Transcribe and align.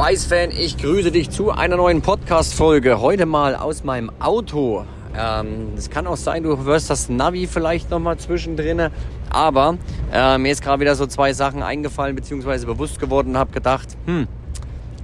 Schweißfan, 0.00 0.50
ich 0.50 0.78
grüße 0.78 1.10
dich 1.12 1.28
zu 1.28 1.50
einer 1.50 1.76
neuen 1.76 2.00
Podcast-Folge. 2.00 3.02
Heute 3.02 3.26
mal 3.26 3.54
aus 3.54 3.84
meinem 3.84 4.10
Auto. 4.18 4.86
Ähm, 5.14 5.74
es 5.76 5.90
kann 5.90 6.06
auch 6.06 6.16
sein, 6.16 6.42
du 6.42 6.56
hörst 6.64 6.88
das 6.88 7.10
Navi 7.10 7.46
vielleicht 7.46 7.90
nochmal 7.90 8.16
zwischendrin. 8.16 8.88
Aber 9.28 9.76
äh, 10.10 10.38
mir 10.38 10.52
ist 10.52 10.62
gerade 10.62 10.80
wieder 10.80 10.94
so 10.94 11.06
zwei 11.06 11.34
Sachen 11.34 11.62
eingefallen, 11.62 12.16
beziehungsweise 12.16 12.64
bewusst 12.64 12.98
geworden 12.98 13.32
und 13.32 13.36
habe 13.36 13.52
gedacht, 13.52 13.88
hm, 14.06 14.26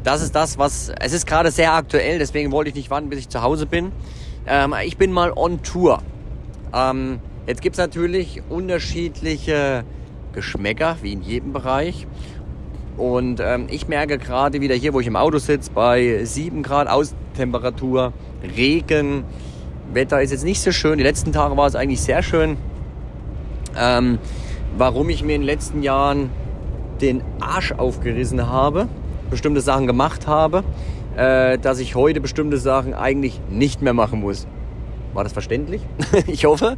das 0.03 0.23
ist 0.23 0.35
das, 0.35 0.57
was. 0.57 0.91
Es 0.99 1.13
ist 1.13 1.27
gerade 1.27 1.51
sehr 1.51 1.75
aktuell, 1.75 2.19
deswegen 2.19 2.51
wollte 2.51 2.71
ich 2.71 2.75
nicht 2.75 2.89
warten, 2.89 3.11
bis 3.11 3.19
ich 3.19 3.29
zu 3.29 3.43
Hause 3.43 3.67
bin. 3.67 3.93
Ähm, 4.47 4.75
ich 4.83 4.97
bin 4.97 5.13
mal 5.13 5.31
on 5.31 5.63
Tour. 5.63 5.99
Ähm, 6.73 7.21
jetzt 7.47 7.61
gibt 7.61 7.75
es 7.75 7.79
natürlich 7.79 8.41
unterschiedliche 8.49 9.85
Geschmäcker, 10.33 10.97
wie 11.03 11.13
in 11.13 11.21
jedem 11.23 11.53
Bereich. 11.53 12.07
Und 12.97 13.41
ähm, 13.41 13.67
ich 13.71 13.89
merke 13.89 14.19
gerade 14.19 14.61
wieder 14.61 14.75
hier, 14.75 14.95
wo 14.95 15.01
ich 15.01 15.07
im 15.07 15.17
Auto 15.17 15.39
sitze, 15.39 15.71
bei 15.73 16.25
7 16.25 16.63
Grad 16.63 16.89
Außentemperatur, 16.89 18.13
Regen, 18.57 19.25
Wetter 19.93 20.23
ist 20.23 20.33
jetzt 20.33 20.45
nicht 20.45 20.61
so 20.61 20.73
schön. 20.73 20.99
Die 20.99 21.05
letzten 21.05 21.33
Tage 21.33 21.57
war 21.57 21.67
es 21.67 21.77
eigentlich 21.77 22.01
sehr 22.01 22.23
schön. 22.23 22.57
Ähm, 23.79 24.19
warum 24.77 25.11
ich 25.11 25.23
mir 25.23 25.35
in 25.35 25.43
den 25.43 25.47
letzten 25.47 25.83
Jahren 25.83 26.31
den 27.01 27.23
Arsch 27.41 27.73
aufgerissen 27.73 28.49
habe, 28.49 28.89
bestimmte 29.31 29.61
Sachen 29.61 29.87
gemacht 29.87 30.27
habe, 30.27 30.65
äh, 31.17 31.59
dass 31.59 31.79
ich 31.79 31.95
heute 31.95 32.21
bestimmte 32.21 32.59
Sachen 32.59 32.95
eigentlich 32.95 33.41
nicht 33.51 33.83
mehr 33.83 33.93
machen 33.93 34.21
muss. 34.21 34.47
War 35.15 35.25
das 35.25 35.33
verständlich? 35.33 35.83
ich 36.27 36.45
hoffe. 36.45 36.77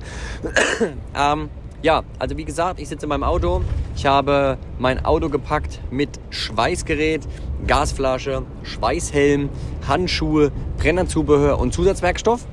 ähm, 1.17 1.49
ja, 1.83 2.03
also 2.19 2.37
wie 2.37 2.45
gesagt, 2.45 2.81
ich 2.81 2.89
sitze 2.89 3.07
in 3.07 3.11
meinem 3.11 3.23
Auto. 3.23 3.63
Ich 3.95 4.07
habe 4.07 4.59
mein 4.79 5.05
Auto 5.05 5.29
gepackt 5.29 5.81
mit 5.91 6.11
Schweißgerät, 6.31 7.27
Gasflasche, 7.67 8.43
Schweißhelm, 8.63 9.49
Handschuhe, 9.87 10.51
Brennerzubehör 10.79 11.59
und 11.59 11.73
Zusatzwerkstoff. 11.73 12.47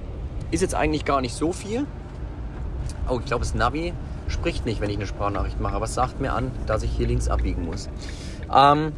Ist 0.51 0.61
jetzt 0.61 0.75
eigentlich 0.75 1.05
gar 1.05 1.21
nicht 1.21 1.33
so 1.33 1.51
viel. 1.51 1.85
Oh, 3.09 3.19
ich 3.19 3.25
glaube, 3.25 3.43
das 3.43 3.55
Navi 3.55 3.93
spricht 4.27 4.65
nicht, 4.65 4.81
wenn 4.81 4.89
ich 4.89 4.97
eine 4.97 5.07
Sprachnachricht 5.07 5.59
mache, 5.59 5.75
aber 5.75 5.85
es 5.85 5.93
sagt 5.93 6.21
mir 6.21 6.33
an, 6.33 6.51
dass 6.65 6.83
ich 6.83 6.91
hier 6.91 7.07
links 7.07 7.27
abbiegen 7.27 7.65
muss. 7.65 7.89
Ähm, 8.53 8.91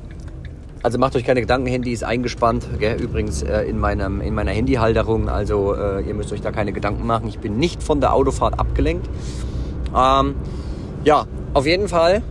also 0.84 0.98
macht 1.00 1.16
euch 1.16 1.26
keine 1.26 1.42
Gedanken, 1.42 1.68
Handy 1.68 1.92
ist 1.92 2.04
eingespannt, 2.04 2.68
gell? 2.80 3.02
übrigens 3.02 3.44
äh, 3.44 3.64
in, 3.64 3.80
meinem, 3.80 4.22
in 4.22 4.34
meiner 4.34 4.52
Handyhalterung, 4.52 5.28
also 5.28 5.74
äh, 5.74 6.02
ihr 6.02 6.14
müsst 6.14 6.32
euch 6.32 6.42
da 6.42 6.52
keine 6.52 6.72
Gedanken 6.72 7.06
machen. 7.06 7.28
Ich 7.28 7.40
bin 7.40 7.58
nicht 7.58 7.82
von 7.82 8.00
der 8.00 8.14
Autofahrt 8.14 8.60
abgelenkt. 8.60 9.10
Ähm, 9.98 10.36
ja, 11.04 11.26
auf 11.54 11.66
jeden 11.66 11.88
Fall 11.88 12.22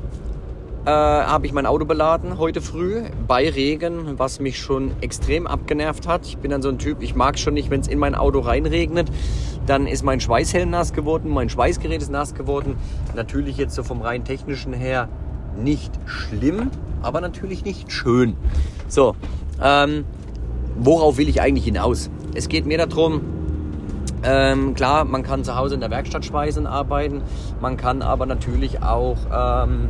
äh, 0.84 0.91
habe 0.91 1.47
ich 1.47 1.53
mein 1.53 1.67
Auto 1.67 1.84
beladen 1.84 2.39
heute 2.39 2.61
früh 2.61 3.03
bei 3.27 3.48
Regen, 3.48 4.19
was 4.19 4.39
mich 4.39 4.59
schon 4.61 4.92
extrem 5.00 5.48
abgenervt 5.48 6.06
hat. 6.06 6.27
Ich 6.27 6.39
bin 6.39 6.53
dann 6.53 6.62
so 6.62 6.69
ein 6.69 6.78
Typ, 6.78 7.03
ich 7.03 7.17
mag 7.17 7.39
schon 7.39 7.55
nicht, 7.55 7.70
wenn 7.70 7.81
es 7.81 7.89
in 7.89 7.98
mein 7.98 8.14
Auto 8.14 8.39
reinregnet. 8.39 9.11
Dann 9.67 9.89
ist 9.89 10.05
mein 10.05 10.20
Schweißhelm 10.20 10.70
nass 10.70 10.92
geworden, 10.92 11.31
mein 11.31 11.48
Schweißgerät 11.48 12.00
ist 12.00 12.11
nass 12.11 12.34
geworden. 12.34 12.77
Natürlich 13.17 13.56
jetzt 13.56 13.75
so 13.75 13.83
vom 13.83 14.00
rein 14.00 14.25
technischen 14.25 14.72
her 14.72 15.09
nicht 15.61 15.92
schlimm, 16.06 16.70
aber 17.03 17.20
natürlich 17.20 17.64
nicht 17.64 17.91
schön. 17.91 18.37
So, 18.87 19.17
ähm, 19.61 20.05
worauf 20.77 21.17
will 21.17 21.28
ich 21.28 21.41
eigentlich 21.41 21.64
hinaus? 21.64 22.11
Es 22.34 22.48
geht 22.48 22.67
mir 22.67 22.78
darum, 22.78 23.22
ähm, 24.27 24.74
klar, 24.74 25.05
man 25.05 25.22
kann 25.22 25.44
zu 25.44 25.56
Hause 25.56 25.74
in 25.74 25.80
der 25.80 25.91
Werkstatt 25.91 26.24
schweißen 26.24 26.66
arbeiten, 26.66 27.22
man 27.60 27.77
kann 27.77 28.02
aber 28.02 28.27
natürlich 28.27 28.82
auch 28.82 29.16
ähm, 29.32 29.88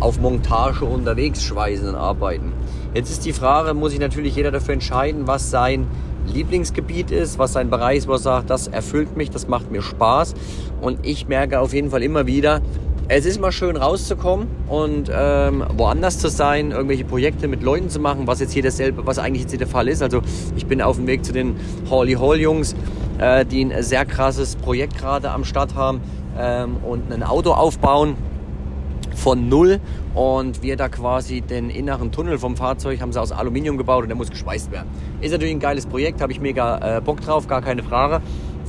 auf 0.00 0.20
Montage 0.20 0.84
unterwegs 0.84 1.42
schweißen 1.42 1.94
arbeiten. 1.94 2.52
Jetzt 2.94 3.10
ist 3.10 3.24
die 3.24 3.32
Frage, 3.32 3.74
muss 3.74 3.92
sich 3.92 4.00
natürlich 4.00 4.36
jeder 4.36 4.50
dafür 4.50 4.74
entscheiden, 4.74 5.26
was 5.26 5.50
sein 5.50 5.86
Lieblingsgebiet 6.26 7.10
ist, 7.10 7.38
was 7.38 7.52
sein 7.52 7.70
Bereich 7.70 7.98
ist, 7.98 8.08
wo 8.08 8.12
er 8.12 8.18
sagt, 8.18 8.50
das 8.50 8.68
erfüllt 8.68 9.16
mich, 9.16 9.30
das 9.30 9.48
macht 9.48 9.70
mir 9.70 9.82
Spaß. 9.82 10.34
Und 10.80 11.06
ich 11.06 11.28
merke 11.28 11.60
auf 11.60 11.72
jeden 11.72 11.90
Fall 11.90 12.02
immer 12.02 12.26
wieder, 12.26 12.60
es 13.12 13.26
ist 13.26 13.40
mal 13.40 13.50
schön 13.50 13.76
rauszukommen 13.76 14.46
und 14.68 15.10
ähm, 15.12 15.64
woanders 15.76 16.20
zu 16.20 16.28
sein, 16.28 16.70
irgendwelche 16.70 17.04
Projekte 17.04 17.48
mit 17.48 17.60
Leuten 17.60 17.88
zu 17.88 17.98
machen, 17.98 18.28
was 18.28 18.38
jetzt 18.38 18.52
hier 18.52 18.62
dasselbe, 18.62 19.04
was 19.04 19.18
eigentlich 19.18 19.42
jetzt 19.42 19.50
hier 19.50 19.58
der 19.58 19.66
Fall 19.66 19.88
ist. 19.88 20.00
Also 20.00 20.20
ich 20.54 20.66
bin 20.66 20.80
auf 20.80 20.94
dem 20.94 21.08
Weg 21.08 21.24
zu 21.24 21.32
den 21.32 21.56
Hawley 21.90 22.14
Hall 22.14 22.38
Jungs, 22.38 22.76
äh, 23.20 23.44
die 23.44 23.64
ein 23.64 23.82
sehr 23.82 24.04
krasses 24.04 24.56
Projekt 24.56 24.98
gerade 24.98 25.30
am 25.30 25.44
Start 25.44 25.74
haben 25.74 26.00
ähm, 26.38 26.76
und 26.82 27.12
ein 27.12 27.22
Auto 27.22 27.52
aufbauen 27.52 28.16
von 29.14 29.48
null 29.48 29.80
und 30.14 30.62
wir 30.62 30.76
da 30.76 30.88
quasi 30.88 31.40
den 31.40 31.68
inneren 31.68 32.10
Tunnel 32.10 32.38
vom 32.38 32.56
Fahrzeug 32.56 33.00
haben 33.00 33.12
sie 33.12 33.20
aus 33.20 33.32
Aluminium 33.32 33.76
gebaut 33.76 34.02
und 34.02 34.08
der 34.08 34.16
muss 34.16 34.30
geschweißt 34.30 34.70
werden. 34.72 34.88
Ist 35.20 35.32
natürlich 35.32 35.54
ein 35.54 35.60
geiles 35.60 35.86
Projekt, 35.86 36.20
habe 36.20 36.32
ich 36.32 36.40
mega 36.40 36.98
äh, 36.98 37.00
Bock 37.00 37.20
drauf, 37.20 37.46
gar 37.46 37.60
keine 37.60 37.82
Frage. 37.82 38.22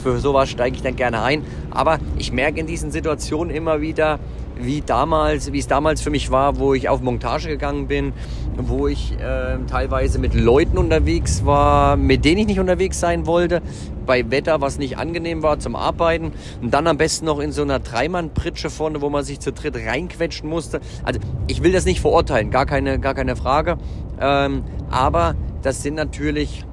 Für 0.03 0.19
sowas 0.19 0.49
steige 0.49 0.75
ich 0.75 0.81
dann 0.81 0.95
gerne 0.95 1.21
ein. 1.21 1.43
Aber 1.69 1.99
ich 2.17 2.31
merke 2.31 2.59
in 2.59 2.67
diesen 2.67 2.91
Situationen 2.91 3.53
immer 3.53 3.81
wieder, 3.81 4.19
wie 4.63 4.81
damals, 4.81 5.51
wie 5.51 5.59
es 5.59 5.67
damals 5.67 6.01
für 6.01 6.09
mich 6.09 6.31
war, 6.31 6.59
wo 6.59 6.73
ich 6.73 6.89
auf 6.89 7.01
Montage 7.01 7.47
gegangen 7.47 7.87
bin, 7.87 8.13
wo 8.57 8.87
ich 8.87 9.13
äh, 9.13 9.57
teilweise 9.67 10.19
mit 10.19 10.33
Leuten 10.33 10.77
unterwegs 10.77 11.45
war, 11.45 11.95
mit 11.95 12.25
denen 12.25 12.41
ich 12.41 12.47
nicht 12.47 12.59
unterwegs 12.59 12.99
sein 12.99 13.25
wollte, 13.25 13.61
bei 14.05 14.29
Wetter, 14.29 14.61
was 14.61 14.77
nicht 14.77 14.97
angenehm 14.97 15.43
war 15.43 15.59
zum 15.59 15.75
Arbeiten 15.75 16.33
und 16.61 16.73
dann 16.73 16.87
am 16.87 16.97
besten 16.97 17.25
noch 17.25 17.39
in 17.39 17.51
so 17.51 17.61
einer 17.61 17.79
Dreimann-Pritsche 17.79 18.69
vorne, 18.69 19.01
wo 19.01 19.09
man 19.09 19.23
sich 19.23 19.39
zu 19.39 19.51
dritt 19.51 19.75
reinquetschen 19.75 20.49
musste. 20.49 20.81
Also 21.03 21.19
ich 21.47 21.63
will 21.63 21.71
das 21.71 21.85
nicht 21.85 22.01
verurteilen, 22.01 22.51
gar 22.51 22.65
keine, 22.65 22.99
gar 22.99 23.13
keine 23.13 23.35
Frage. 23.35 23.77
Ähm, 24.19 24.63
aber 24.89 25.35
das 25.61 25.81
sind 25.81 25.95
natürlich 25.95 26.65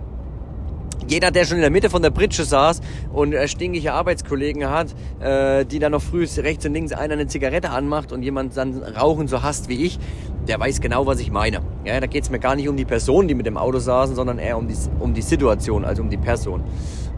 jeder, 1.08 1.30
der 1.30 1.44
schon 1.44 1.56
in 1.56 1.62
der 1.62 1.70
Mitte 1.70 1.90
von 1.90 2.02
der 2.02 2.10
Pritsche 2.10 2.44
saß 2.44 2.80
und 3.12 3.32
äh, 3.32 3.48
stinkige 3.48 3.92
Arbeitskollegen 3.94 4.68
hat, 4.68 4.94
äh, 5.20 5.64
die 5.64 5.78
dann 5.78 5.92
noch 5.92 6.02
früh 6.02 6.26
rechts 6.38 6.66
und 6.66 6.74
links 6.74 6.92
einer 6.92 7.14
eine 7.14 7.26
Zigarette 7.26 7.70
anmacht 7.70 8.12
und 8.12 8.22
jemand 8.22 8.56
dann 8.56 8.82
Rauchen 8.82 9.26
so 9.26 9.42
hasst 9.42 9.68
wie 9.68 9.84
ich, 9.84 9.98
der 10.46 10.60
weiß 10.60 10.80
genau, 10.80 11.06
was 11.06 11.20
ich 11.20 11.30
meine. 11.30 11.60
Ja, 11.84 11.98
da 11.98 12.06
geht 12.06 12.24
es 12.24 12.30
mir 12.30 12.38
gar 12.38 12.56
nicht 12.56 12.68
um 12.68 12.76
die 12.76 12.84
Person, 12.84 13.26
die 13.26 13.34
mit 13.34 13.46
dem 13.46 13.56
Auto 13.56 13.78
saßen, 13.78 14.14
sondern 14.14 14.38
eher 14.38 14.58
um 14.58 14.68
die, 14.68 14.76
um 14.98 15.14
die 15.14 15.22
Situation, 15.22 15.84
also 15.84 16.02
um 16.02 16.10
die 16.10 16.16
Person. 16.16 16.62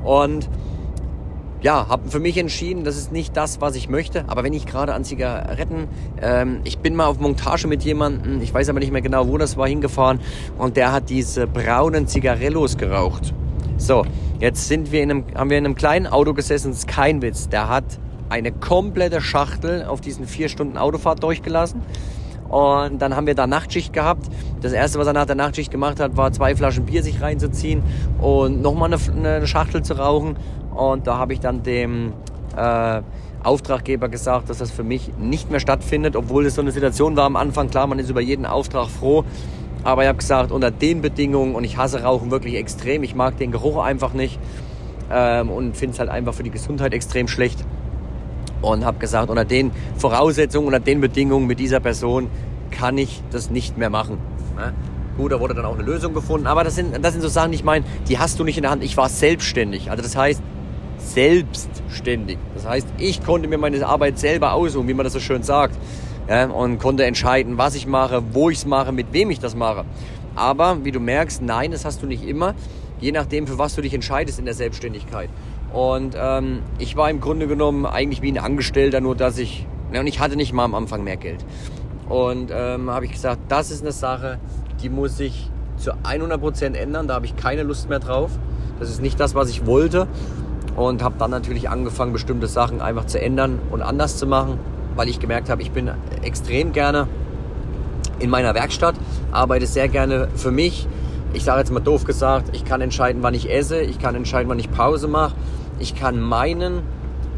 Und 0.04 0.48
ja, 1.62 1.88
habe 1.88 2.08
für 2.08 2.20
mich 2.20 2.38
entschieden, 2.38 2.84
das 2.84 2.96
ist 2.96 3.12
nicht 3.12 3.36
das, 3.36 3.60
was 3.60 3.76
ich 3.76 3.88
möchte. 3.88 4.24
Aber 4.28 4.42
wenn 4.42 4.52
ich 4.52 4.66
gerade 4.66 4.94
an 4.94 5.04
Zigaretten, 5.04 5.88
ähm, 6.22 6.60
ich 6.64 6.78
bin 6.78 6.96
mal 6.96 7.06
auf 7.06 7.20
Montage 7.20 7.68
mit 7.68 7.82
jemandem, 7.82 8.40
ich 8.40 8.54
weiß 8.54 8.68
aber 8.70 8.80
nicht 8.80 8.92
mehr 8.92 9.02
genau, 9.02 9.28
wo 9.28 9.36
das 9.36 9.56
war, 9.56 9.68
hingefahren 9.68 10.20
und 10.58 10.76
der 10.76 10.92
hat 10.92 11.10
diese 11.10 11.46
braunen 11.46 12.06
Zigarellos 12.06 12.78
geraucht. 12.78 13.34
So, 13.80 14.04
jetzt 14.40 14.68
sind 14.68 14.92
wir 14.92 15.02
in 15.02 15.10
einem, 15.10 15.24
haben 15.34 15.48
wir 15.48 15.56
in 15.56 15.64
einem 15.64 15.74
kleinen 15.74 16.06
Auto 16.06 16.34
gesessen, 16.34 16.70
das 16.70 16.80
ist 16.80 16.86
kein 16.86 17.22
Witz. 17.22 17.48
Der 17.48 17.70
hat 17.70 17.84
eine 18.28 18.52
komplette 18.52 19.22
Schachtel 19.22 19.86
auf 19.86 20.02
diesen 20.02 20.26
vier 20.26 20.50
Stunden 20.50 20.76
Autofahrt 20.76 21.22
durchgelassen. 21.22 21.80
Und 22.50 23.00
dann 23.00 23.16
haben 23.16 23.26
wir 23.26 23.34
da 23.34 23.46
Nachtschicht 23.46 23.94
gehabt. 23.94 24.26
Das 24.60 24.74
erste, 24.74 24.98
was 24.98 25.06
er 25.06 25.14
nach 25.14 25.24
der 25.24 25.34
Nachtschicht 25.34 25.70
gemacht 25.70 25.98
hat, 25.98 26.18
war 26.18 26.30
zwei 26.30 26.54
Flaschen 26.54 26.84
Bier 26.84 27.02
sich 27.02 27.22
reinzuziehen 27.22 27.82
und 28.20 28.60
nochmal 28.60 28.92
eine, 28.92 29.36
eine 29.36 29.46
Schachtel 29.46 29.82
zu 29.82 29.94
rauchen. 29.94 30.36
Und 30.74 31.06
da 31.06 31.16
habe 31.16 31.32
ich 31.32 31.40
dann 31.40 31.62
dem 31.62 32.12
äh, 32.58 33.00
Auftraggeber 33.42 34.10
gesagt, 34.10 34.50
dass 34.50 34.58
das 34.58 34.70
für 34.70 34.84
mich 34.84 35.10
nicht 35.18 35.50
mehr 35.50 35.60
stattfindet, 35.60 36.16
obwohl 36.16 36.44
es 36.44 36.56
so 36.56 36.60
eine 36.60 36.72
Situation 36.72 37.16
war 37.16 37.24
am 37.24 37.36
Anfang. 37.36 37.70
Klar, 37.70 37.86
man 37.86 37.98
ist 37.98 38.10
über 38.10 38.20
jeden 38.20 38.44
Auftrag 38.44 38.88
froh. 38.88 39.24
Aber 39.82 40.02
ich 40.02 40.08
habe 40.08 40.18
gesagt, 40.18 40.52
unter 40.52 40.70
den 40.70 41.00
Bedingungen, 41.00 41.54
und 41.54 41.64
ich 41.64 41.76
hasse 41.76 42.02
Rauchen 42.02 42.30
wirklich 42.30 42.54
extrem, 42.54 43.02
ich 43.02 43.14
mag 43.14 43.38
den 43.38 43.50
Geruch 43.50 43.82
einfach 43.82 44.12
nicht 44.12 44.38
ähm, 45.10 45.50
und 45.50 45.76
finde 45.76 45.94
es 45.94 45.98
halt 45.98 46.10
einfach 46.10 46.34
für 46.34 46.42
die 46.42 46.50
Gesundheit 46.50 46.92
extrem 46.92 47.28
schlecht. 47.28 47.64
Und 48.62 48.84
habe 48.84 48.98
gesagt, 48.98 49.30
unter 49.30 49.46
den 49.46 49.70
Voraussetzungen, 49.96 50.66
unter 50.66 50.80
den 50.80 51.00
Bedingungen 51.00 51.46
mit 51.46 51.58
dieser 51.58 51.80
Person 51.80 52.28
kann 52.70 52.98
ich 52.98 53.22
das 53.30 53.50
nicht 53.50 53.78
mehr 53.78 53.88
machen. 53.88 54.18
Ne? 54.54 54.74
Gut, 55.16 55.32
da 55.32 55.40
wurde 55.40 55.54
dann 55.54 55.64
auch 55.64 55.74
eine 55.74 55.82
Lösung 55.82 56.12
gefunden. 56.12 56.46
Aber 56.46 56.62
das 56.62 56.74
sind, 56.74 57.02
das 57.02 57.12
sind 57.12 57.22
so 57.22 57.28
Sachen, 57.28 57.52
die 57.52 57.56
ich 57.56 57.64
meine, 57.64 57.86
die 58.08 58.18
hast 58.18 58.38
du 58.38 58.44
nicht 58.44 58.58
in 58.58 58.62
der 58.62 58.70
Hand. 58.70 58.84
Ich 58.84 58.98
war 58.98 59.08
selbstständig. 59.08 59.90
Also 59.90 60.02
das 60.02 60.14
heißt, 60.14 60.42
selbstständig. 60.98 62.36
Das 62.54 62.66
heißt, 62.66 62.86
ich 62.98 63.24
konnte 63.24 63.48
mir 63.48 63.56
meine 63.56 63.84
Arbeit 63.86 64.18
selber 64.18 64.52
aussuchen, 64.52 64.88
wie 64.88 64.94
man 64.94 65.04
das 65.04 65.14
so 65.14 65.20
schön 65.20 65.42
sagt 65.42 65.74
ja, 66.30 66.46
und 66.46 66.78
konnte 66.78 67.04
entscheiden, 67.04 67.58
was 67.58 67.74
ich 67.74 67.88
mache, 67.88 68.22
wo 68.32 68.50
ich 68.50 68.58
es 68.58 68.64
mache, 68.64 68.92
mit 68.92 69.12
wem 69.12 69.30
ich 69.30 69.40
das 69.40 69.56
mache. 69.56 69.84
Aber 70.36 70.84
wie 70.84 70.92
du 70.92 71.00
merkst, 71.00 71.42
nein, 71.42 71.72
das 71.72 71.84
hast 71.84 72.02
du 72.02 72.06
nicht 72.06 72.22
immer, 72.22 72.54
je 73.00 73.10
nachdem, 73.10 73.48
für 73.48 73.58
was 73.58 73.74
du 73.74 73.82
dich 73.82 73.92
entscheidest 73.92 74.38
in 74.38 74.44
der 74.44 74.54
Selbstständigkeit. 74.54 75.28
Und 75.72 76.14
ähm, 76.16 76.60
ich 76.78 76.96
war 76.96 77.10
im 77.10 77.20
Grunde 77.20 77.48
genommen 77.48 77.84
eigentlich 77.84 78.22
wie 78.22 78.30
ein 78.30 78.38
Angestellter, 78.38 79.00
nur 79.00 79.16
dass 79.16 79.38
ich, 79.38 79.66
ja, 79.92 80.00
und 80.00 80.06
ich 80.06 80.20
hatte 80.20 80.36
nicht 80.36 80.52
mal 80.52 80.64
am 80.64 80.76
Anfang 80.76 81.02
mehr 81.02 81.16
Geld. 81.16 81.44
Und 82.08 82.52
ähm, 82.54 82.90
habe 82.90 83.06
ich 83.06 83.12
gesagt, 83.12 83.40
das 83.48 83.72
ist 83.72 83.82
eine 83.82 83.92
Sache, 83.92 84.38
die 84.82 84.88
muss 84.88 85.18
ich 85.18 85.50
zu 85.78 85.94
100% 85.94 86.74
ändern, 86.74 87.08
da 87.08 87.14
habe 87.14 87.26
ich 87.26 87.34
keine 87.34 87.64
Lust 87.64 87.88
mehr 87.88 87.98
drauf. 87.98 88.30
Das 88.78 88.88
ist 88.88 89.02
nicht 89.02 89.18
das, 89.18 89.34
was 89.34 89.50
ich 89.50 89.66
wollte. 89.66 90.06
Und 90.76 91.02
habe 91.02 91.16
dann 91.18 91.32
natürlich 91.32 91.68
angefangen, 91.68 92.12
bestimmte 92.12 92.46
Sachen 92.46 92.80
einfach 92.80 93.06
zu 93.06 93.20
ändern 93.20 93.58
und 93.72 93.82
anders 93.82 94.16
zu 94.16 94.28
machen 94.28 94.60
weil 94.96 95.08
ich 95.08 95.20
gemerkt 95.20 95.48
habe, 95.48 95.62
ich 95.62 95.70
bin 95.70 95.90
extrem 96.22 96.72
gerne 96.72 97.06
in 98.18 98.30
meiner 98.30 98.54
Werkstatt, 98.54 98.94
arbeite 99.32 99.66
sehr 99.66 99.88
gerne 99.88 100.28
für 100.34 100.50
mich. 100.50 100.86
Ich 101.32 101.44
sage 101.44 101.60
jetzt 101.60 101.70
mal 101.70 101.80
doof 101.80 102.04
gesagt, 102.04 102.54
ich 102.54 102.64
kann 102.64 102.80
entscheiden, 102.80 103.22
wann 103.22 103.34
ich 103.34 103.50
esse, 103.50 103.80
ich 103.80 103.98
kann 103.98 104.14
entscheiden, 104.14 104.48
wann 104.48 104.58
ich 104.58 104.70
Pause 104.70 105.08
mache. 105.08 105.34
Ich 105.78 105.94
kann 105.94 106.20
meinen 106.20 106.82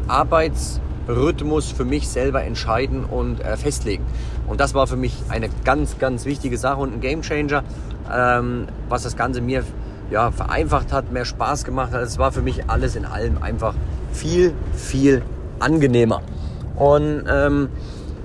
Arbeitsrhythmus 0.07 1.71
für 1.71 1.85
mich 1.85 2.09
selber 2.09 2.43
entscheiden 2.43 3.05
und 3.05 3.39
äh, 3.39 3.55
festlegen. 3.55 4.03
Und 4.47 4.59
das 4.59 4.73
war 4.73 4.87
für 4.87 4.97
mich 4.97 5.15
eine 5.29 5.49
ganz, 5.63 5.97
ganz 5.99 6.25
wichtige 6.25 6.57
Sache 6.57 6.81
und 6.81 6.93
ein 6.93 7.01
Gamechanger, 7.01 7.63
ähm, 8.11 8.67
was 8.89 9.03
das 9.03 9.15
Ganze 9.15 9.41
mir 9.41 9.63
ja, 10.11 10.31
vereinfacht 10.31 10.91
hat, 10.91 11.11
mehr 11.11 11.25
Spaß 11.25 11.63
gemacht 11.63 11.93
hat. 11.93 12.01
Es 12.01 12.17
war 12.17 12.31
für 12.31 12.41
mich 12.41 12.69
alles 12.69 12.95
in 12.95 13.05
allem 13.05 13.41
einfach 13.41 13.73
viel, 14.11 14.53
viel 14.75 15.21
angenehmer. 15.59 16.21
Und 16.75 17.25
ähm, 17.29 17.69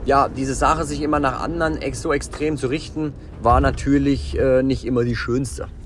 ja, 0.05 0.29
diese 0.29 0.55
Sache, 0.55 0.85
sich 0.85 1.03
immer 1.03 1.21
nach 1.21 1.41
anderen 1.41 1.79
so 1.93 2.13
extrem 2.13 2.57
zu 2.57 2.69
richten, 2.69 3.13
war 3.43 3.61
natürlich 3.61 4.39
äh, 4.39 4.63
nicht 4.63 4.85
immer 4.85 5.05
die 5.05 5.17
schönste. 5.17 5.69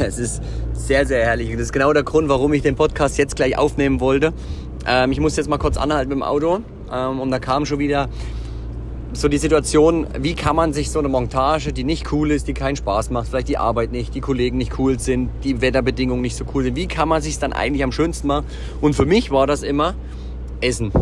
Es 0.00 0.18
ist 0.18 0.42
sehr, 0.72 1.06
sehr 1.06 1.24
herrlich. 1.24 1.50
Und 1.50 1.56
das 1.56 1.66
ist 1.66 1.72
genau 1.72 1.92
der 1.92 2.04
Grund, 2.04 2.28
warum 2.28 2.52
ich 2.52 2.62
den 2.62 2.76
Podcast 2.76 3.18
jetzt 3.18 3.36
gleich 3.36 3.58
aufnehmen 3.58 4.00
wollte. 4.00 4.32
Ähm, 4.86 5.12
ich 5.12 5.20
muss 5.20 5.36
jetzt 5.36 5.48
mal 5.48 5.58
kurz 5.58 5.76
anhalten 5.76 6.08
mit 6.08 6.16
dem 6.16 6.22
Auto. 6.22 6.60
Ähm, 6.90 7.20
und 7.20 7.30
da 7.30 7.38
kam 7.38 7.66
schon 7.66 7.78
wieder 7.78 8.08
so 9.18 9.26
die 9.26 9.38
Situation, 9.38 10.06
wie 10.20 10.34
kann 10.34 10.54
man 10.54 10.72
sich 10.72 10.92
so 10.92 11.00
eine 11.00 11.08
Montage, 11.08 11.72
die 11.72 11.82
nicht 11.82 12.12
cool 12.12 12.30
ist, 12.30 12.46
die 12.46 12.54
keinen 12.54 12.76
Spaß 12.76 13.10
macht, 13.10 13.26
vielleicht 13.26 13.48
die 13.48 13.58
Arbeit 13.58 13.90
nicht, 13.90 14.14
die 14.14 14.20
Kollegen 14.20 14.58
nicht 14.58 14.78
cool 14.78 15.00
sind, 15.00 15.30
die 15.42 15.60
Wetterbedingungen 15.60 16.22
nicht 16.22 16.36
so 16.36 16.44
cool 16.54 16.62
sind, 16.62 16.76
wie 16.76 16.86
kann 16.86 17.08
man 17.08 17.20
sich 17.20 17.36
dann 17.40 17.52
eigentlich 17.52 17.82
am 17.82 17.90
schönsten 17.90 18.28
machen? 18.28 18.46
Und 18.80 18.94
für 18.94 19.06
mich 19.06 19.32
war 19.32 19.48
das 19.48 19.64
immer 19.64 19.94
Essen. 20.60 20.92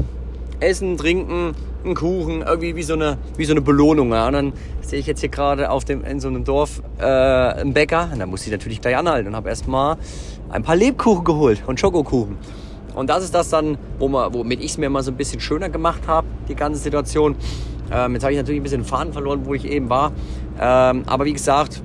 Essen, 0.60 0.96
trinken, 0.96 1.54
einen 1.84 1.94
Kuchen, 1.94 2.40
irgendwie 2.40 2.74
wie 2.74 2.84
so 2.84 2.94
eine, 2.94 3.18
wie 3.36 3.44
so 3.44 3.52
eine 3.52 3.60
Belohnung. 3.60 4.10
Ja. 4.12 4.28
Und 4.28 4.32
dann 4.32 4.52
sehe 4.80 4.98
ich 4.98 5.06
jetzt 5.06 5.20
hier 5.20 5.28
gerade 5.28 5.70
auf 5.70 5.84
dem, 5.84 6.02
in 6.02 6.18
so 6.18 6.28
einem 6.28 6.44
Dorf 6.44 6.80
äh, 6.98 7.04
einen 7.04 7.74
Bäcker. 7.74 8.08
Und 8.10 8.18
da 8.18 8.24
muss 8.24 8.46
ich 8.46 8.50
natürlich 8.50 8.80
gleich 8.80 8.96
anhalten 8.96 9.28
und 9.28 9.36
habe 9.36 9.50
erstmal 9.50 9.98
ein 10.48 10.62
paar 10.62 10.76
Lebkuchen 10.76 11.24
geholt 11.24 11.62
und 11.66 11.78
Schokokuchen. 11.78 12.38
Und 12.94 13.10
das 13.10 13.22
ist 13.24 13.34
das 13.34 13.50
dann, 13.50 13.76
wo 13.98 14.08
man, 14.08 14.32
womit 14.32 14.60
ich 14.60 14.70
es 14.70 14.78
mir 14.78 14.88
mal 14.88 15.02
so 15.02 15.10
ein 15.10 15.18
bisschen 15.18 15.38
schöner 15.38 15.68
gemacht 15.68 16.00
habe, 16.06 16.26
die 16.48 16.54
ganze 16.54 16.80
Situation. 16.80 17.36
Ähm, 17.92 18.14
jetzt 18.14 18.22
habe 18.22 18.32
ich 18.32 18.38
natürlich 18.38 18.60
ein 18.60 18.64
bisschen 18.64 18.84
Faden 18.84 19.12
verloren, 19.12 19.40
wo 19.44 19.54
ich 19.54 19.64
eben 19.64 19.88
war. 19.88 20.12
Ähm, 20.60 21.04
aber 21.06 21.24
wie 21.24 21.32
gesagt, 21.32 21.82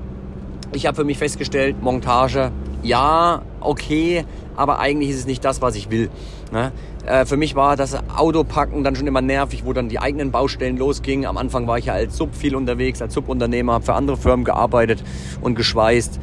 ich 0.73 0.85
habe 0.85 0.95
für 0.95 1.03
mich 1.03 1.17
festgestellt, 1.17 1.81
Montage, 1.81 2.51
ja, 2.83 3.41
okay, 3.59 4.25
aber 4.55 4.79
eigentlich 4.79 5.09
ist 5.11 5.17
es 5.17 5.25
nicht 5.25 5.43
das, 5.43 5.61
was 5.61 5.75
ich 5.75 5.89
will. 5.91 6.09
Ne? 6.51 6.71
Äh, 7.05 7.25
für 7.25 7.37
mich 7.37 7.55
war 7.55 7.75
das 7.75 7.97
Autopacken 8.15 8.83
dann 8.83 8.95
schon 8.95 9.07
immer 9.07 9.21
nervig, 9.21 9.63
wo 9.65 9.73
dann 9.73 9.89
die 9.89 9.99
eigenen 9.99 10.31
Baustellen 10.31 10.77
losgingen. 10.77 11.25
Am 11.25 11.37
Anfang 11.37 11.67
war 11.67 11.77
ich 11.77 11.85
ja 11.85 11.93
als 11.93 12.17
Sub 12.17 12.35
viel 12.35 12.55
unterwegs, 12.55 13.01
als 13.01 13.13
Subunternehmer, 13.13 13.73
habe 13.73 13.85
für 13.85 13.93
andere 13.93 14.17
Firmen 14.17 14.45
gearbeitet 14.45 15.03
und 15.41 15.55
geschweißt. 15.55 16.19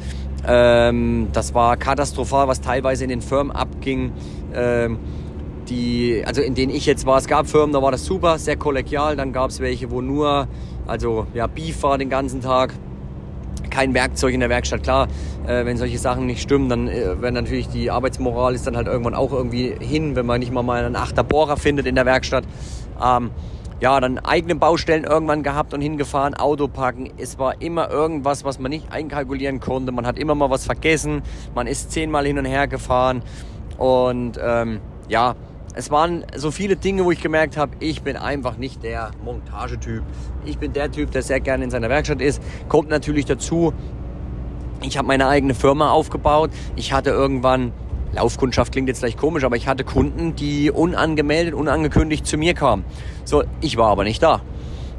Ähm, 0.47 1.27
das 1.33 1.53
war 1.53 1.77
katastrophal, 1.77 2.47
was 2.47 2.61
teilweise 2.61 3.03
in 3.03 3.09
den 3.09 3.21
Firmen 3.21 3.51
abging. 3.51 4.11
Ähm, 4.53 4.99
die, 5.69 6.23
also 6.25 6.41
in 6.41 6.55
denen 6.55 6.73
ich 6.73 6.85
jetzt 6.85 7.05
war, 7.05 7.17
es 7.17 7.27
gab 7.27 7.47
Firmen, 7.47 7.73
da 7.73 7.81
war 7.81 7.91
das 7.91 8.05
super, 8.05 8.37
sehr 8.37 8.57
kollegial. 8.57 9.15
Dann 9.15 9.33
gab 9.33 9.49
es 9.49 9.59
welche, 9.59 9.91
wo 9.91 10.01
nur, 10.01 10.47
also 10.87 11.27
ja, 11.33 11.47
Beef 11.47 11.83
war 11.83 11.97
den 11.97 12.09
ganzen 12.09 12.41
Tag. 12.41 12.73
Kein 13.69 13.93
Werkzeug 13.93 14.33
in 14.33 14.39
der 14.39 14.49
Werkstatt. 14.49 14.81
Klar, 14.81 15.07
äh, 15.45 15.63
wenn 15.63 15.77
solche 15.77 15.99
Sachen 15.99 16.25
nicht 16.25 16.41
stimmen, 16.41 16.69
dann 16.69 16.87
äh, 16.87 17.21
wenn 17.21 17.35
natürlich 17.35 17.67
die 17.67 17.91
Arbeitsmoral 17.91 18.55
ist 18.55 18.65
dann 18.65 18.75
halt 18.75 18.87
irgendwann 18.87 19.13
auch 19.13 19.31
irgendwie 19.31 19.75
hin, 19.79 20.15
wenn 20.15 20.25
man 20.25 20.39
nicht 20.39 20.51
mal 20.51 20.63
mal 20.63 20.83
einen 20.83 20.95
achter 20.95 21.23
Bohrer 21.23 21.55
findet 21.55 21.85
in 21.85 21.95
der 21.95 22.05
Werkstatt. 22.05 22.45
Ähm, 23.03 23.29
ja, 23.79 23.99
dann 24.01 24.17
eigene 24.19 24.55
Baustellen 24.55 25.05
irgendwann 25.05 25.43
gehabt 25.43 25.73
und 25.73 25.81
hingefahren, 25.81 26.33
Auto 26.33 26.67
parken. 26.67 27.11
Es 27.17 27.39
war 27.39 27.61
immer 27.61 27.89
irgendwas, 27.89 28.43
was 28.43 28.59
man 28.59 28.71
nicht 28.71 28.91
einkalkulieren 28.91 29.59
konnte. 29.59 29.91
Man 29.91 30.05
hat 30.05 30.19
immer 30.19 30.35
mal 30.35 30.49
was 30.49 30.65
vergessen. 30.65 31.21
Man 31.55 31.65
ist 31.65 31.91
zehnmal 31.91 32.25
hin 32.25 32.37
und 32.37 32.45
her 32.45 32.67
gefahren. 32.67 33.21
Und 33.77 34.37
ähm, 34.43 34.81
ja, 35.07 35.35
es 35.79 35.89
waren 35.89 36.25
so 36.35 36.51
viele 36.51 36.75
Dinge, 36.75 37.05
wo 37.05 37.11
ich 37.11 37.21
gemerkt 37.21 37.55
habe, 37.55 37.71
ich 37.79 38.01
bin 38.01 38.17
einfach 38.17 38.57
nicht 38.57 38.83
der 38.83 39.11
Montagetyp. 39.23 40.03
Ich 40.43 40.57
bin 40.57 40.73
der 40.73 40.91
Typ, 40.91 41.11
der 41.11 41.21
sehr 41.21 41.39
gerne 41.39 41.63
in 41.63 41.71
seiner 41.71 41.87
Werkstatt 41.87 42.19
ist. 42.19 42.41
Kommt 42.67 42.89
natürlich 42.89 43.23
dazu, 43.23 43.73
ich 44.81 44.97
habe 44.97 45.07
meine 45.07 45.29
eigene 45.29 45.53
Firma 45.53 45.91
aufgebaut. 45.91 46.51
Ich 46.75 46.91
hatte 46.91 47.11
irgendwann, 47.11 47.71
Laufkundschaft 48.11 48.73
klingt 48.73 48.89
jetzt 48.89 48.99
vielleicht 48.99 49.17
komisch, 49.17 49.45
aber 49.45 49.55
ich 49.55 49.69
hatte 49.69 49.85
Kunden, 49.85 50.35
die 50.35 50.69
unangemeldet, 50.69 51.53
unangekündigt 51.53 52.27
zu 52.27 52.37
mir 52.37 52.55
kamen. 52.55 52.83
So, 53.23 53.45
ich 53.61 53.77
war 53.77 53.87
aber 53.87 54.03
nicht 54.03 54.21
da. 54.21 54.41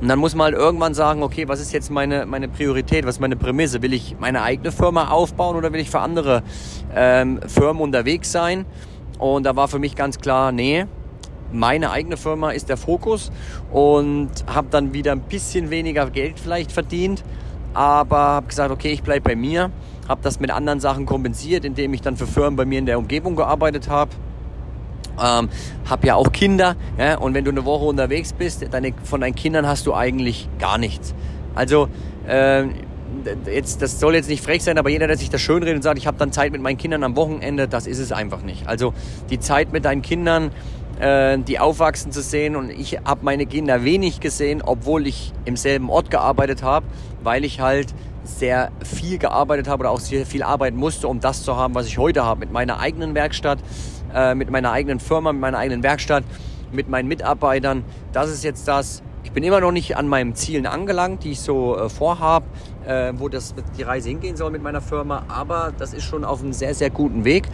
Und 0.00 0.08
dann 0.08 0.18
muss 0.18 0.34
man 0.34 0.46
halt 0.46 0.54
irgendwann 0.54 0.94
sagen, 0.94 1.22
okay, 1.22 1.46
was 1.46 1.60
ist 1.60 1.74
jetzt 1.74 1.90
meine, 1.90 2.24
meine 2.24 2.48
Priorität, 2.48 3.04
was 3.04 3.16
ist 3.16 3.20
meine 3.20 3.36
Prämisse? 3.36 3.82
Will 3.82 3.92
ich 3.92 4.16
meine 4.18 4.40
eigene 4.40 4.72
Firma 4.72 5.08
aufbauen 5.08 5.56
oder 5.56 5.74
will 5.74 5.80
ich 5.80 5.90
für 5.90 6.00
andere 6.00 6.42
ähm, 6.96 7.38
Firmen 7.46 7.82
unterwegs 7.82 8.32
sein? 8.32 8.64
Und 9.20 9.44
da 9.44 9.54
war 9.54 9.68
für 9.68 9.78
mich 9.78 9.94
ganz 9.96 10.18
klar, 10.18 10.50
nee, 10.50 10.86
meine 11.52 11.90
eigene 11.90 12.16
Firma 12.16 12.52
ist 12.52 12.70
der 12.70 12.78
Fokus 12.78 13.30
und 13.70 14.30
habe 14.46 14.68
dann 14.70 14.94
wieder 14.94 15.12
ein 15.12 15.20
bisschen 15.20 15.68
weniger 15.68 16.08
Geld 16.08 16.40
vielleicht 16.40 16.72
verdient, 16.72 17.22
aber 17.74 18.18
habe 18.18 18.46
gesagt, 18.46 18.70
okay, 18.70 18.92
ich 18.92 19.02
bleibe 19.02 19.30
bei 19.30 19.36
mir, 19.36 19.70
habe 20.08 20.22
das 20.22 20.40
mit 20.40 20.50
anderen 20.50 20.80
Sachen 20.80 21.04
kompensiert, 21.04 21.66
indem 21.66 21.92
ich 21.92 22.00
dann 22.00 22.16
für 22.16 22.26
Firmen 22.26 22.56
bei 22.56 22.64
mir 22.64 22.78
in 22.78 22.86
der 22.86 22.98
Umgebung 22.98 23.36
gearbeitet 23.36 23.90
habe. 23.90 24.10
Ähm, 25.22 25.50
habe 25.84 26.06
ja 26.06 26.14
auch 26.14 26.32
Kinder 26.32 26.76
ja, 26.96 27.18
und 27.18 27.34
wenn 27.34 27.44
du 27.44 27.50
eine 27.50 27.66
Woche 27.66 27.84
unterwegs 27.84 28.32
bist, 28.32 28.64
deine, 28.72 28.94
von 29.04 29.20
deinen 29.20 29.34
Kindern 29.34 29.66
hast 29.66 29.86
du 29.86 29.92
eigentlich 29.92 30.48
gar 30.58 30.78
nichts. 30.78 31.14
Also 31.54 31.88
äh, 32.26 32.64
jetzt, 33.46 33.82
das 33.82 34.00
soll 34.00 34.14
jetzt 34.14 34.28
nicht 34.28 34.42
frech 34.42 34.62
sein, 34.62 34.78
aber 34.78 34.90
jeder, 34.90 35.06
der 35.06 35.16
sich 35.16 35.30
das 35.30 35.40
schön 35.40 35.62
redet 35.62 35.76
und 35.76 35.82
sagt, 35.82 35.98
ich 35.98 36.06
habe 36.06 36.18
dann 36.18 36.32
Zeit 36.32 36.52
mit 36.52 36.60
meinen 36.60 36.78
Kindern 36.78 37.04
am 37.04 37.16
Wochenende, 37.16 37.68
das 37.68 37.86
ist 37.86 37.98
es 37.98 38.12
einfach 38.12 38.42
nicht. 38.42 38.66
Also 38.66 38.94
die 39.30 39.40
Zeit 39.40 39.72
mit 39.72 39.84
deinen 39.84 40.02
Kindern, 40.02 40.50
äh, 41.00 41.38
die 41.38 41.58
aufwachsen 41.58 42.12
zu 42.12 42.22
sehen 42.22 42.56
und 42.56 42.70
ich 42.70 42.98
habe 43.04 43.24
meine 43.24 43.46
Kinder 43.46 43.84
wenig 43.84 44.20
gesehen, 44.20 44.62
obwohl 44.64 45.06
ich 45.06 45.32
im 45.44 45.56
selben 45.56 45.90
Ort 45.90 46.10
gearbeitet 46.10 46.62
habe, 46.62 46.86
weil 47.22 47.44
ich 47.44 47.60
halt 47.60 47.94
sehr 48.24 48.70
viel 48.84 49.18
gearbeitet 49.18 49.68
habe 49.68 49.80
oder 49.82 49.90
auch 49.90 50.00
sehr 50.00 50.26
viel 50.26 50.42
arbeiten 50.42 50.76
musste, 50.76 51.08
um 51.08 51.20
das 51.20 51.42
zu 51.42 51.56
haben, 51.56 51.74
was 51.74 51.86
ich 51.86 51.98
heute 51.98 52.24
habe, 52.24 52.40
mit 52.40 52.52
meiner 52.52 52.78
eigenen 52.78 53.14
Werkstatt, 53.14 53.58
äh, 54.14 54.34
mit 54.34 54.50
meiner 54.50 54.72
eigenen 54.72 55.00
Firma, 55.00 55.32
mit 55.32 55.40
meiner 55.40 55.58
eigenen 55.58 55.82
Werkstatt, 55.82 56.24
mit 56.72 56.88
meinen 56.88 57.08
Mitarbeitern. 57.08 57.84
Das 58.12 58.30
ist 58.30 58.44
jetzt 58.44 58.68
das, 58.68 59.02
ich 59.30 59.34
bin 59.34 59.44
immer 59.44 59.60
noch 59.60 59.70
nicht 59.70 59.96
an 59.96 60.08
meinen 60.08 60.34
Zielen 60.34 60.66
angelangt, 60.66 61.22
die 61.22 61.30
ich 61.30 61.40
so 61.40 61.78
äh, 61.78 61.88
vorhabe, 61.88 62.46
äh, 62.84 63.12
wo 63.14 63.28
das, 63.28 63.54
die 63.78 63.84
Reise 63.84 64.08
hingehen 64.08 64.36
soll 64.36 64.50
mit 64.50 64.60
meiner 64.60 64.80
Firma. 64.80 65.22
Aber 65.28 65.72
das 65.78 65.94
ist 65.94 66.02
schon 66.02 66.24
auf 66.24 66.42
einem 66.42 66.52
sehr, 66.52 66.74
sehr 66.74 66.90
guten 66.90 67.24
Weg. 67.24 67.44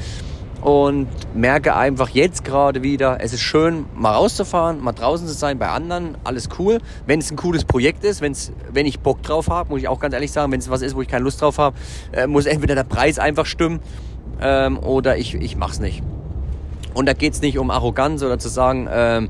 Und 0.62 1.06
merke 1.34 1.76
einfach 1.76 2.08
jetzt 2.08 2.44
gerade 2.44 2.82
wieder, 2.82 3.18
es 3.20 3.34
ist 3.34 3.42
schön, 3.42 3.84
mal 3.94 4.14
rauszufahren, 4.14 4.82
mal 4.82 4.92
draußen 4.92 5.26
zu 5.26 5.34
sein 5.34 5.58
bei 5.58 5.68
anderen, 5.68 6.16
alles 6.24 6.48
cool. 6.58 6.78
Wenn 7.06 7.18
es 7.18 7.30
ein 7.30 7.36
cooles 7.36 7.66
Projekt 7.66 8.04
ist, 8.04 8.22
wenn's, 8.22 8.52
wenn 8.72 8.86
ich 8.86 9.00
Bock 9.00 9.22
drauf 9.22 9.48
habe, 9.50 9.68
muss 9.68 9.80
ich 9.80 9.88
auch 9.88 10.00
ganz 10.00 10.14
ehrlich 10.14 10.32
sagen, 10.32 10.50
wenn 10.52 10.60
es 10.60 10.70
was 10.70 10.80
ist, 10.80 10.96
wo 10.96 11.02
ich 11.02 11.08
keine 11.08 11.24
Lust 11.24 11.42
drauf 11.42 11.58
habe, 11.58 11.76
äh, 12.12 12.26
muss 12.26 12.46
entweder 12.46 12.74
der 12.74 12.84
Preis 12.84 13.18
einfach 13.18 13.44
stimmen 13.44 13.80
ähm, 14.40 14.78
oder 14.78 15.18
ich, 15.18 15.34
ich 15.34 15.56
mache 15.56 15.72
es 15.72 15.80
nicht. 15.80 16.02
Und 16.94 17.04
da 17.04 17.12
geht 17.12 17.34
es 17.34 17.42
nicht 17.42 17.58
um 17.58 17.70
Arroganz 17.70 18.22
oder 18.22 18.38
zu 18.38 18.48
sagen, 18.48 18.88
ähm, 18.90 19.28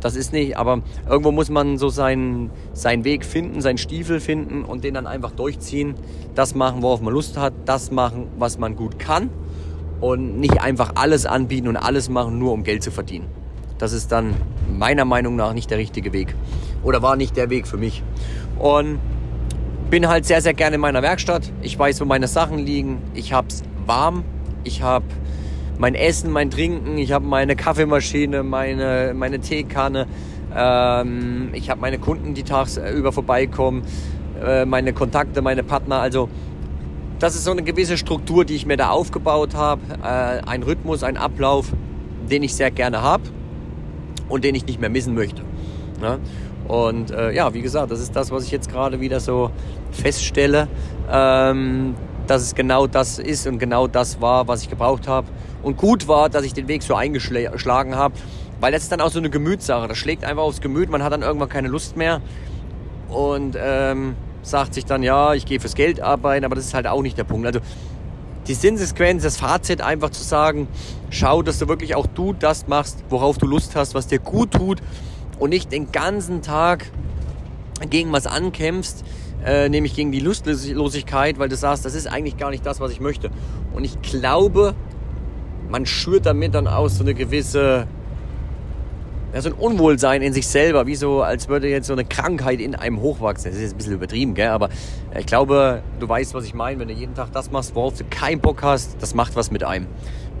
das 0.00 0.16
ist 0.16 0.32
nicht, 0.32 0.56
aber 0.56 0.82
irgendwo 1.08 1.32
muss 1.32 1.50
man 1.50 1.78
so 1.78 1.88
seinen, 1.88 2.50
seinen 2.72 3.04
Weg 3.04 3.24
finden, 3.24 3.60
seinen 3.60 3.78
Stiefel 3.78 4.20
finden 4.20 4.64
und 4.64 4.84
den 4.84 4.94
dann 4.94 5.06
einfach 5.06 5.32
durchziehen. 5.32 5.94
Das 6.34 6.54
machen, 6.54 6.82
worauf 6.82 7.00
man 7.00 7.12
Lust 7.12 7.36
hat, 7.36 7.52
das 7.64 7.90
machen, 7.90 8.28
was 8.38 8.58
man 8.58 8.76
gut 8.76 8.98
kann 8.98 9.30
und 10.00 10.38
nicht 10.38 10.60
einfach 10.60 10.92
alles 10.94 11.26
anbieten 11.26 11.68
und 11.68 11.76
alles 11.76 12.08
machen, 12.08 12.38
nur 12.38 12.52
um 12.52 12.62
Geld 12.62 12.82
zu 12.82 12.90
verdienen. 12.90 13.26
Das 13.78 13.92
ist 13.92 14.10
dann 14.12 14.34
meiner 14.76 15.04
Meinung 15.04 15.36
nach 15.36 15.52
nicht 15.52 15.70
der 15.70 15.78
richtige 15.78 16.12
Weg 16.12 16.34
oder 16.82 17.02
war 17.02 17.16
nicht 17.16 17.36
der 17.36 17.50
Weg 17.50 17.66
für 17.66 17.76
mich. 17.76 18.02
Und 18.58 18.98
bin 19.90 20.08
halt 20.08 20.26
sehr, 20.26 20.42
sehr 20.42 20.54
gerne 20.54 20.74
in 20.74 20.80
meiner 20.80 21.02
Werkstatt. 21.02 21.50
Ich 21.62 21.78
weiß, 21.78 22.00
wo 22.00 22.04
meine 22.04 22.28
Sachen 22.28 22.58
liegen. 22.58 23.00
Ich 23.14 23.32
hab's 23.32 23.62
warm. 23.86 24.24
Ich 24.64 24.82
habe 24.82 25.06
mein 25.78 25.94
Essen, 25.94 26.30
mein 26.30 26.50
Trinken, 26.50 26.98
ich 26.98 27.12
habe 27.12 27.24
meine 27.24 27.56
Kaffeemaschine, 27.56 28.42
meine, 28.42 29.14
meine 29.14 29.38
Teekanne, 29.38 30.06
ähm, 30.54 31.50
ich 31.52 31.70
habe 31.70 31.80
meine 31.80 31.98
Kunden, 31.98 32.34
die 32.34 32.42
tagsüber 32.42 33.12
vorbeikommen, 33.12 33.82
äh, 34.44 34.64
meine 34.64 34.92
Kontakte, 34.92 35.40
meine 35.40 35.62
Partner. 35.62 36.00
Also 36.00 36.28
das 37.18 37.34
ist 37.34 37.44
so 37.44 37.52
eine 37.52 37.62
gewisse 37.62 37.96
Struktur, 37.96 38.44
die 38.44 38.54
ich 38.54 38.66
mir 38.66 38.76
da 38.76 38.90
aufgebaut 38.90 39.54
habe. 39.54 39.80
Äh, 40.02 40.46
ein 40.46 40.62
Rhythmus, 40.62 41.02
ein 41.02 41.16
Ablauf, 41.16 41.72
den 42.30 42.42
ich 42.42 42.54
sehr 42.54 42.70
gerne 42.70 43.02
habe 43.02 43.24
und 44.28 44.44
den 44.44 44.54
ich 44.54 44.66
nicht 44.66 44.80
mehr 44.80 44.90
missen 44.90 45.14
möchte. 45.14 45.42
Ne? 46.00 46.18
Und 46.66 47.10
äh, 47.10 47.32
ja, 47.32 47.54
wie 47.54 47.62
gesagt, 47.62 47.90
das 47.90 48.00
ist 48.00 48.14
das, 48.14 48.30
was 48.30 48.44
ich 48.44 48.50
jetzt 48.50 48.70
gerade 48.70 49.00
wieder 49.00 49.20
so 49.20 49.50
feststelle. 49.90 50.68
Ähm, 51.10 51.94
dass 52.28 52.42
es 52.42 52.54
genau 52.54 52.86
das 52.86 53.18
ist 53.18 53.46
und 53.46 53.58
genau 53.58 53.86
das 53.86 54.20
war, 54.20 54.46
was 54.46 54.62
ich 54.62 54.70
gebraucht 54.70 55.08
habe. 55.08 55.26
Und 55.62 55.76
gut 55.76 56.06
war, 56.06 56.28
dass 56.28 56.44
ich 56.44 56.54
den 56.54 56.68
Weg 56.68 56.82
so 56.82 56.94
eingeschlagen 56.94 57.96
habe, 57.96 58.14
weil 58.60 58.72
das 58.72 58.82
ist 58.82 58.92
dann 58.92 59.00
auch 59.00 59.10
so 59.10 59.18
eine 59.18 59.30
Gemütssache. 59.30 59.88
Das 59.88 59.98
schlägt 59.98 60.24
einfach 60.24 60.42
aufs 60.42 60.60
Gemüt, 60.60 60.90
man 60.90 61.02
hat 61.02 61.12
dann 61.12 61.22
irgendwann 61.22 61.48
keine 61.48 61.68
Lust 61.68 61.96
mehr 61.96 62.20
und 63.08 63.56
ähm, 63.60 64.14
sagt 64.42 64.74
sich 64.74 64.84
dann, 64.84 65.02
ja, 65.02 65.34
ich 65.34 65.46
gehe 65.46 65.58
fürs 65.58 65.74
Geld 65.74 66.00
arbeiten, 66.00 66.44
aber 66.44 66.54
das 66.54 66.66
ist 66.66 66.74
halt 66.74 66.86
auch 66.86 67.02
nicht 67.02 67.18
der 67.18 67.24
Punkt. 67.24 67.46
Also 67.46 67.60
die 68.46 68.54
Sinnsequenz, 68.54 69.22
das 69.22 69.36
Fazit 69.36 69.80
einfach 69.80 70.10
zu 70.10 70.22
sagen, 70.22 70.68
schau, 71.10 71.42
dass 71.42 71.58
du 71.58 71.68
wirklich 71.68 71.94
auch 71.94 72.06
du 72.06 72.32
das 72.32 72.66
machst, 72.66 73.04
worauf 73.10 73.38
du 73.38 73.46
Lust 73.46 73.76
hast, 73.76 73.94
was 73.94 74.06
dir 74.06 74.18
gut 74.18 74.52
tut 74.52 74.80
und 75.38 75.50
nicht 75.50 75.72
den 75.72 75.92
ganzen 75.92 76.42
Tag 76.42 76.86
gegen 77.90 78.12
was 78.12 78.26
ankämpfst, 78.26 79.04
äh, 79.44 79.68
nämlich 79.68 79.94
gegen 79.94 80.12
die 80.12 80.20
Lustlosigkeit, 80.20 81.38
weil 81.38 81.48
du 81.48 81.56
sagst, 81.56 81.84
das 81.84 81.94
ist 81.94 82.06
eigentlich 82.06 82.36
gar 82.36 82.50
nicht 82.50 82.66
das, 82.66 82.80
was 82.80 82.92
ich 82.92 83.00
möchte. 83.00 83.30
Und 83.72 83.84
ich 83.84 84.00
glaube, 84.02 84.74
man 85.68 85.86
schürt 85.86 86.26
damit 86.26 86.54
dann 86.54 86.66
aus 86.66 86.96
so 86.96 87.04
eine 87.04 87.14
gewisse 87.14 87.86
ja, 89.32 89.42
so 89.42 89.50
ein 89.50 89.54
Unwohlsein 89.54 90.22
in 90.22 90.32
sich 90.32 90.46
selber, 90.46 90.86
wie 90.86 90.94
so, 90.94 91.22
als 91.22 91.48
würde 91.48 91.68
jetzt 91.68 91.86
so 91.86 91.92
eine 91.92 92.04
Krankheit 92.04 92.60
in 92.60 92.74
einem 92.74 93.00
hochwachsen. 93.00 93.50
Das 93.50 93.56
ist 93.56 93.62
jetzt 93.62 93.74
ein 93.74 93.76
bisschen 93.76 93.92
übertrieben, 93.94 94.34
gell? 94.34 94.48
aber 94.48 94.70
ich 95.18 95.26
glaube, 95.26 95.82
du 96.00 96.08
weißt, 96.08 96.32
was 96.34 96.44
ich 96.44 96.54
meine. 96.54 96.80
Wenn 96.80 96.88
du 96.88 96.94
jeden 96.94 97.14
Tag 97.14 97.32
das 97.32 97.50
machst, 97.50 97.74
worauf 97.74 97.98
du 97.98 98.04
keinen 98.04 98.40
Bock 98.40 98.62
hast, 98.62 98.96
das 99.02 99.14
macht 99.14 99.36
was 99.36 99.50
mit 99.50 99.64
einem. 99.64 99.86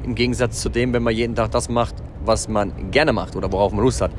Im 0.04 0.14
Gegensatz 0.14 0.60
zu 0.60 0.70
dem, 0.70 0.92
wenn 0.94 1.02
man 1.02 1.14
jeden 1.14 1.34
Tag 1.34 1.50
das 1.50 1.68
macht, 1.68 1.96
was 2.24 2.48
man 2.48 2.90
gerne 2.90 3.12
macht 3.12 3.36
oder 3.36 3.52
worauf 3.52 3.72
man 3.72 3.84
Lust 3.84 4.00
hat. 4.00 4.10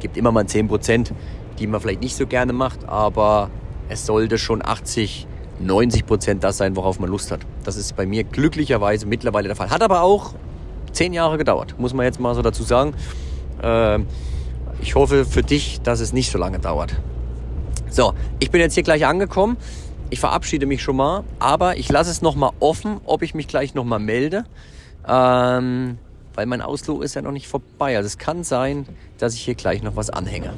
Gibt 0.00 0.16
immer 0.16 0.32
mal 0.32 0.44
10%, 0.44 1.10
die 1.58 1.66
man 1.66 1.80
vielleicht 1.80 2.00
nicht 2.00 2.16
so 2.16 2.26
gerne 2.26 2.52
macht, 2.54 2.88
aber 2.88 3.50
es 3.88 4.06
sollte 4.06 4.38
schon 4.38 4.64
80, 4.64 5.26
90% 5.64 6.40
das 6.40 6.58
sein, 6.58 6.76
worauf 6.76 6.98
man 6.98 7.10
Lust 7.10 7.30
hat. 7.30 7.40
Das 7.64 7.76
ist 7.76 7.96
bei 7.96 8.06
mir 8.06 8.24
glücklicherweise 8.24 9.06
mittlerweile 9.06 9.48
der 9.48 9.56
Fall. 9.56 9.70
Hat 9.70 9.82
aber 9.82 10.02
auch 10.02 10.34
zehn 10.92 11.12
Jahre 11.12 11.38
gedauert, 11.38 11.74
muss 11.78 11.94
man 11.94 12.04
jetzt 12.04 12.20
mal 12.20 12.34
so 12.34 12.42
dazu 12.42 12.62
sagen. 12.62 12.94
Ähm, 13.62 14.06
ich 14.80 14.94
hoffe 14.94 15.24
für 15.24 15.42
dich, 15.42 15.80
dass 15.82 16.00
es 16.00 16.12
nicht 16.12 16.30
so 16.30 16.38
lange 16.38 16.58
dauert. 16.58 16.94
So, 17.90 18.14
ich 18.40 18.50
bin 18.50 18.60
jetzt 18.60 18.74
hier 18.74 18.82
gleich 18.82 19.06
angekommen. 19.06 19.56
Ich 20.10 20.20
verabschiede 20.20 20.66
mich 20.66 20.82
schon 20.82 20.96
mal, 20.96 21.24
aber 21.38 21.76
ich 21.78 21.88
lasse 21.88 22.10
es 22.10 22.22
nochmal 22.22 22.50
offen, 22.60 23.00
ob 23.04 23.22
ich 23.22 23.34
mich 23.34 23.48
gleich 23.48 23.74
nochmal 23.74 23.98
melde. 23.98 24.44
Ähm, 25.08 25.98
weil 26.34 26.46
mein 26.46 26.60
Ausflug 26.60 27.02
ist 27.02 27.14
ja 27.14 27.22
noch 27.22 27.32
nicht 27.32 27.48
vorbei. 27.48 27.96
Also 27.96 28.06
es 28.06 28.18
kann 28.18 28.44
sein, 28.44 28.86
dass 29.18 29.34
ich 29.34 29.40
hier 29.40 29.54
gleich 29.54 29.82
noch 29.82 29.96
was 29.96 30.10
anhänge. 30.10 30.52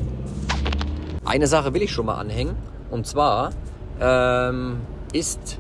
Eine 1.25 1.47
Sache 1.47 1.73
will 1.73 1.83
ich 1.83 1.93
schon 1.93 2.07
mal 2.07 2.17
anhängen. 2.17 2.57
Und 2.91 3.07
zwar 3.07 3.51
ähm, 4.01 4.79
ist 5.13 5.59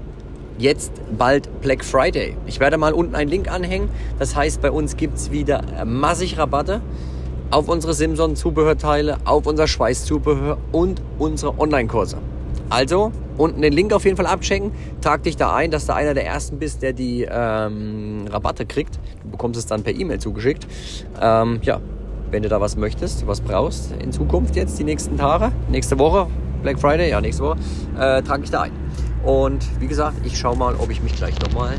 jetzt 0.59 0.93
bald 1.17 1.61
Black 1.61 1.85
Friday. 1.85 2.37
Ich 2.47 2.61
werde 2.61 2.79
mal 2.79 2.93
unten 2.93 3.15
einen 3.15 3.31
Link 3.31 3.51
anhängen. 3.51 3.89
Das 4.19 4.35
heißt, 4.35 4.61
bei 4.61 4.71
uns 4.71 4.97
gibt 4.97 5.17
es 5.17 5.31
wieder 5.31 5.63
massig 5.85 6.39
Rabatte 6.39 6.81
auf 7.51 7.69
unsere 7.69 7.95
Simson-Zubehörteile, 7.95 9.19
auf 9.25 9.47
unser 9.47 9.67
Schweißzubehör 9.67 10.59
und 10.73 11.01
unsere 11.19 11.59
Online-Kurse. 11.59 12.19
Also 12.71 13.13
unten 13.39 13.63
den 13.63 13.73
Link 13.73 13.93
auf 13.95 14.05
jeden 14.05 14.17
Fall 14.17 14.27
abchecken, 14.27 14.73
trag 15.01 15.23
dich 15.23 15.37
da 15.37 15.55
ein, 15.55 15.71
dass 15.71 15.87
du 15.87 15.95
einer 15.95 16.13
der 16.13 16.27
ersten 16.27 16.59
bist, 16.59 16.83
der 16.83 16.93
die 16.93 17.27
ähm, 17.31 18.27
Rabatte 18.29 18.67
kriegt. 18.67 18.99
Du 19.23 19.31
bekommst 19.31 19.59
es 19.59 19.67
dann 19.67 19.83
per 19.83 19.95
E-Mail 19.95 20.19
zugeschickt. 20.19 20.67
Ähm, 21.21 21.61
ja, 21.63 21.81
wenn 22.31 22.43
du 22.43 22.51
da 22.51 22.61
was 22.61 22.77
möchtest, 22.77 23.27
was 23.27 23.41
brauchst 23.41 23.93
in 23.93 24.13
Zukunft 24.13 24.57
jetzt, 24.57 24.79
die 24.79 24.85
nächsten 24.85 25.17
Tage, 25.17 25.53
nächste 25.71 25.99
Woche, 25.99 26.27
Black 26.63 26.79
Friday, 26.79 27.11
ja, 27.11 27.21
nächste 27.21 27.43
Woche, 27.43 27.59
äh, 27.99 28.23
trage 28.23 28.45
ich 28.45 28.51
da 28.51 28.63
ein. 28.63 28.73
Und 29.25 29.65
wie 29.81 29.87
gesagt, 29.87 30.17
ich 30.25 30.39
schaue 30.39 30.57
mal, 30.57 30.75
ob 30.77 30.91
ich 30.91 31.03
mich 31.03 31.15
gleich 31.15 31.39
nochmal 31.41 31.77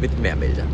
mit 0.00 0.18
mehr 0.20 0.36
melde. 0.36 0.64